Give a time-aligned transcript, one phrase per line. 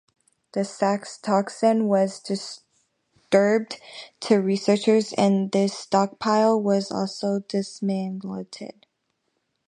[0.53, 3.79] The saxitoxin was distributed
[4.21, 8.87] to researchers and this stockpile was also dismantled.